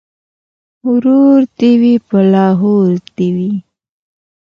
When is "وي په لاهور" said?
1.81-2.89